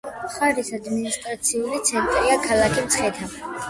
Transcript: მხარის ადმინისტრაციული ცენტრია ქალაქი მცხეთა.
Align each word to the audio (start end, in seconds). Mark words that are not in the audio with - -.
მხარის 0.21 0.71
ადმინისტრაციული 0.77 1.85
ცენტრია 1.93 2.43
ქალაქი 2.51 2.91
მცხეთა. 2.91 3.35